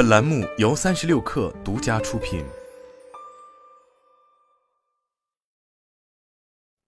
[0.00, 2.42] 本栏目由三十六氪独家出品。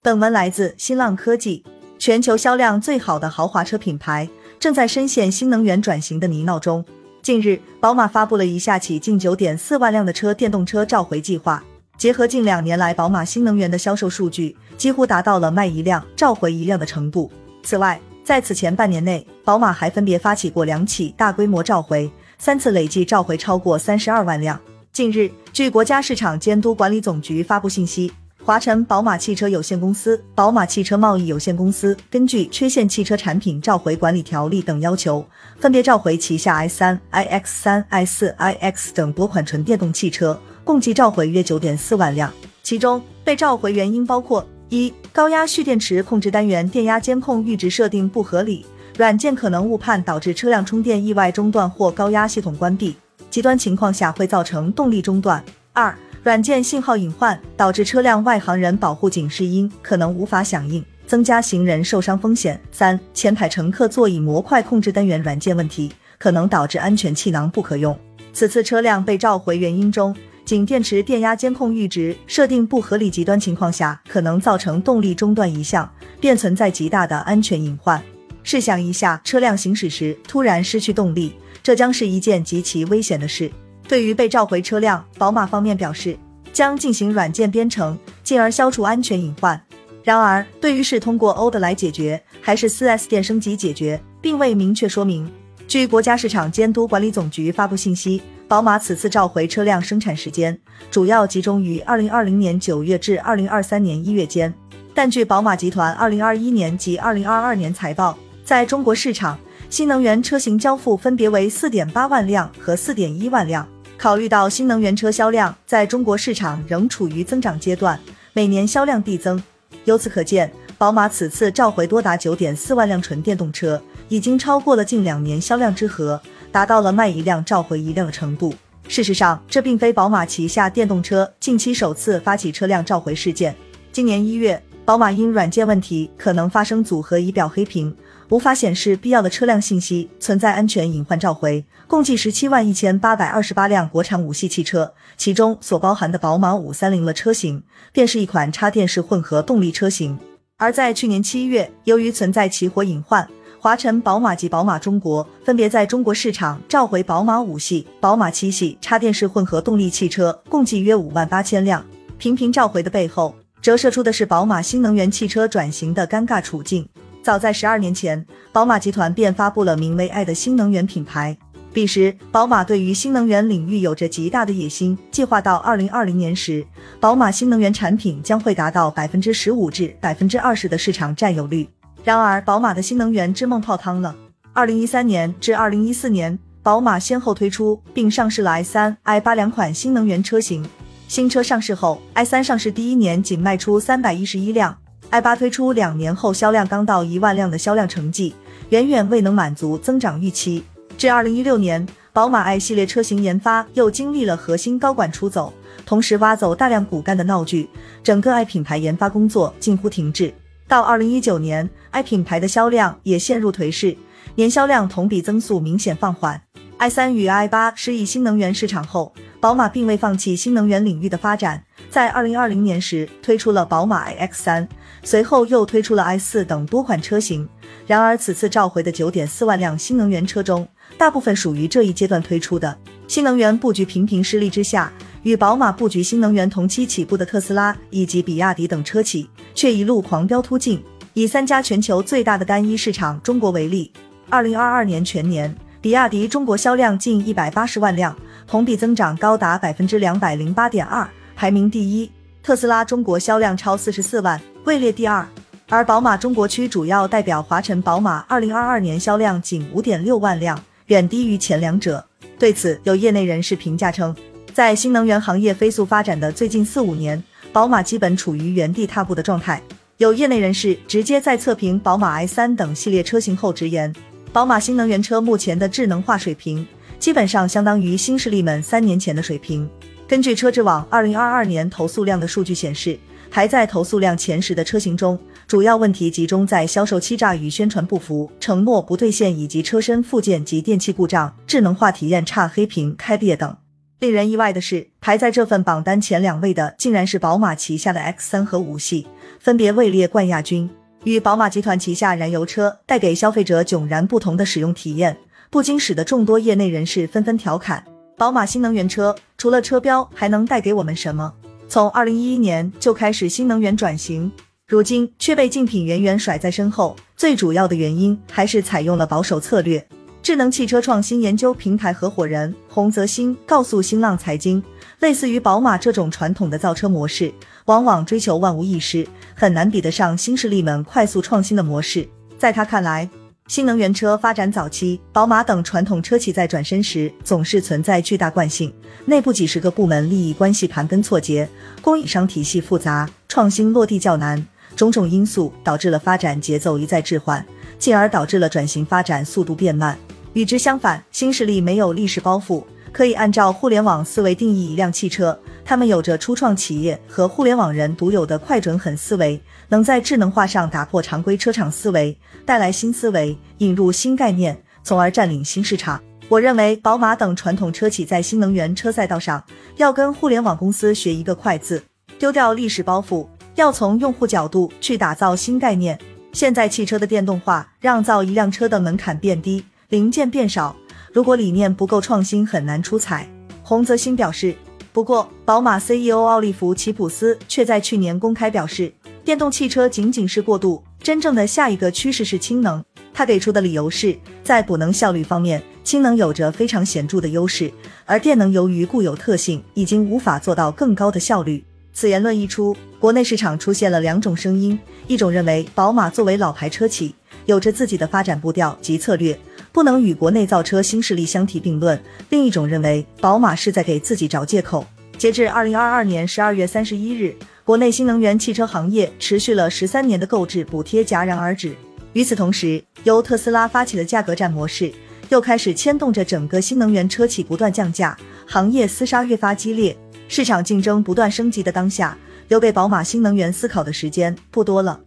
[0.01, 1.63] 本文来自新浪科技。
[1.99, 4.27] 全球销量最好的豪华车品牌
[4.59, 6.83] 正在深陷新能源转型的泥淖中。
[7.21, 11.63] 近日，宝马发布了一下起近九点四万辆的车电动车召回计划。
[11.99, 17.31] 结合近两年来宝马新能源的销售数据，几乎达到了卖一辆召回一辆的程度。
[17.63, 22.11] 此外，在此前半年内，宝马还分别发起过两起大规模召回，
[22.45, 24.59] 三次累计召回超过三十二万辆。
[24.93, 28.11] 近日，据国家市场监督管理总局发布信息。
[28.43, 35.25] 华晨宝马汽车有限公司、宝马汽车贸易有限公司根据《缺陷汽车产品召回管理条例》等要求，
[35.61, 42.29] 分别召回旗下 i 三、iX 三、i 四、iX 等多款纯电动汽车，共计召回约九点四万辆。
[42.65, 52.95] 其中被召回原因包括：一、高压蓄电池控制单元电压监控阈值设定不合理，软件可能误判导致车辆充电意外中断或高压系统关闭，
[53.31, 55.43] 极端情况下会造成动力中断；
[55.73, 62.61] 二、软件信号隐患导致车辆外行人保护警示音可能无法响应，增加行人受伤风险。
[62.71, 67.99] 三、前排乘客座椅模块控制单元软件问题可能导致安全气囊不可用。
[68.35, 75.91] 此次车辆被召回原因中，仅电池电压监控阈值设定不合理，极端情况下可能造成动力中断一项，
[76.21, 78.01] 便存在极大的安全隐患。
[78.45, 83.51] 试想一下，车辆行驶时突然失去动力，这将是一件极其危险的事。
[83.89, 86.17] 对于被召回车辆，宝马方面表示
[86.53, 89.61] 将进行软件编程，进而消除安全隐患。
[90.03, 95.31] 然而，对于是通过 OD 来解决，还是 4S 店升级解决，并未明确说明。
[95.69, 100.59] 据国家市场监督管理总局发布信息，宝马此次召回车辆生产时间
[100.91, 104.53] 主要集中于2020年9月至2023年1月间。
[104.93, 109.39] 但据宝马集团2021年及2022年财报，在中国市场，
[109.71, 113.67] 新能源车型交付分别为4.8万辆和4.1万辆。
[113.97, 117.99] 考虑到新能源车销量在中国市场仍处于增长阶段，
[118.33, 119.41] 每年销量递增。
[119.85, 128.53] 由此可见，宝马此次召回多达九点四万辆纯电动车，已经超过了近两年销量之和，达到了卖一辆召回一辆的程度。
[128.89, 133.55] 事实上，这并非宝马旗下电动车近期首次发起车辆召回事件。
[133.93, 137.95] 今年一月，宝马因软件问题可能发生组合仪表黑屏。
[138.33, 147.63] 无法显示必要的车辆信息，存在安全隐患，召回共计十七万一千八百二十八辆国产五系汽车，其中所包含的宝马五三零的车型，
[147.93, 150.19] 便是一款插电式混合动力车型。
[150.57, 153.29] 而在去年七月，由于存在起火隐患，
[153.59, 161.85] 华晨宝马及宝马中国分别在中国市场召回宝马五系、宝马七系插电式混合动力汽车，共计约五万八千辆。
[162.17, 166.89] 频频召回的背后，折射出的是宝马新能源汽车转型的尴尬处境。
[167.23, 171.37] 早在十二年前，宝马集团便发布了名为“爱”的新能源品牌。
[171.73, 176.67] 彼时，宝马对于新能源领域有着极大的野心，计划到二零二零年时，
[176.99, 181.69] 宝马新能源产品将会达到百分之十五至百分之二十的市场占有率。
[182.03, 184.15] 然而，宝马的新能源之梦泡汤了。
[184.53, 190.69] 二零一三年至二零一四年，宝马先后推出并上市了 i 三、i 八两款新能源车型。
[191.07, 194.77] 新车上市后，i 三上市第一年仅卖出三百一十一辆。
[195.13, 198.35] I 八推出两年后，销量刚到一万辆的销量成绩，
[198.71, 200.65] 远远未能满足增长预期。
[200.97, 205.53] 至二零一六年，宝马 i 系列车型研发又经历了核心高管出走，
[205.85, 207.69] 同时挖走大量骨干的闹剧，
[208.03, 210.33] 整个 i 品牌研发工作近乎停滞。
[210.67, 213.95] 到二零一九年，i 品牌的销量也陷入颓势，
[214.37, 216.41] 年销量同比增速明显放缓。
[216.79, 221.63] i 三与 i 八失意新能源市场后，宝马并未放弃新能源领域的发展。
[221.91, 224.67] 在二零二零年时推出了宝马 iX 三，
[225.03, 227.49] 随后又推出了 i 四等多款车型。
[227.87, 230.67] 然而，此次召回的九点四万辆新能源车中，
[230.97, 232.77] 大部分属于这一阶段推出的。
[233.09, 234.93] 新能源布局频频失利之下，
[235.25, 240.83] 与宝马布局新能源同期起步的特斯拉以及比亚迪等车企，却一路狂飙突进。
[241.15, 243.93] 以三家全球最大的单一市场中国为例，
[244.31, 248.17] 二零二二年全年，比亚迪中国销量近一百八十万辆，
[248.47, 251.07] 同比增长高达百分之两百零八点二。
[251.37, 252.11] 排名第一，
[252.43, 255.27] 特斯拉中国销量超四十四万，位列第二。
[255.69, 262.05] 而宝马中国区主要代表华晨宝马，二零二二年销量仅五点六万辆，远低于前两者。
[262.39, 264.15] 对此，有业内人士评价称，
[264.53, 267.23] 在新能源行业飞速发展的最近四五年，
[267.53, 269.63] 宝马基本处于原地踏步的状态。
[269.97, 273.93] 有业内人士直接在测评宝马 i 三等系列车型后直言，
[274.33, 276.67] 宝马新能源车目前的智能化水平，
[276.99, 279.69] 基本上相当于新势力们三年前的水平。
[280.07, 282.99] 根据车之网二零二二年投诉量的数据显示，
[283.33, 293.57] 排在投诉量前十的车型中，主要问题集中在销售欺诈与宣传不符、承诺不兑现以及车身附件及电器故障、智能化体验差、黑屏开裂等。
[294.01, 299.07] 令人意外的是，排在这份榜单前两位的，竟然是宝马旗下的 X 三和五系，
[299.41, 300.69] 分别位列冠亚军。
[301.05, 305.17] 与宝马集团旗下燃油车带给消费者迥然不同的使用体验，
[305.49, 307.83] 不禁使得众多业内人士纷纷调侃：
[308.19, 311.33] 宝马新能源车除了车标，还能带给我们什么？
[311.73, 314.31] 从二零一一年就开始新能源转型，
[314.69, 316.95] 如今却被竞品远远甩在身后。
[317.17, 319.83] 最主要的原因还是采用了保守策略。
[320.23, 324.63] 智能汽车创新研究平台合伙人洪泽新告诉新浪财经，
[324.99, 327.33] 类似于宝马这种传统的造车模式，
[327.65, 332.07] 往往追求万无一失，很难比得上新势力们快速创新的模式。
[332.37, 333.09] 在他看来，
[333.49, 338.73] 新能源车发展早期，宝马等传统车企在转身时总是存在巨大惯性，
[339.05, 341.47] 内部几十个部门利益关系盘根错节，
[341.83, 344.47] 供应商体系复杂，创新落地较难，
[344.77, 347.45] 种种因素导致了发展节奏一再滞缓，
[347.79, 349.99] 进而导致了转型发展速度变慢。
[350.33, 359.41] 与之相反，新势力没有历史包袱，可以按照互联网思维定义一辆汽车，他们有着初创企业和互联网人独有的快准狠思维。
[359.69, 362.15] 能在智能化上打破常规车厂思维，
[362.45, 365.99] 带来新思维，引入新概念，从而占领新市场。
[366.29, 369.43] 我认为，宝马等传统车企在新能源车赛道上，
[369.77, 371.83] 要跟互联网公司学一个快字，
[372.19, 375.99] 丢掉历史包袱，要从用户角度去打造新概念。
[376.33, 380.77] 现在汽车的电动化让造一辆车的门槛变低，零件变少，
[381.15, 383.27] 如果理念不够创新，很难出彩。
[383.63, 384.55] 洪泽新表示。
[384.93, 388.93] 不过，宝马 CEO 奥利弗·齐普斯却在去年公开表示。
[389.25, 392.85] 电动汽车仅仅是过渡，真正的下一个趋势是氢能。
[393.15, 397.73] 他给出的理由是在补能效率方面，氢能有着非常显著的优势，
[398.05, 401.65] 而电能由于固有特性，已经无法做到更高的效率。
[401.93, 407.15] 此言论一出，国内市场出现了两种声音：一种认为宝马作为老牌车企，
[407.47, 409.39] 有着自己的发展步调及策略，
[409.73, 411.97] 不能与国内造车新势力相提并论；
[412.31, 414.87] 另一种认为宝马是在给自己找借口。
[415.19, 417.35] 截至二零二二年十二月三十一日。
[417.65, 421.77] 国内新能源汽车行业持续了十三年的购置补贴戛然而止。
[422.13, 424.93] 与此同时，由特斯拉发起的价格战模式
[425.29, 429.97] 又开始牵动着整个新能源车企不断降价，行业厮杀越发激烈，
[430.27, 434.99] 市场竞争不断升级的当下，留给宝马新能源思考的时间不多了。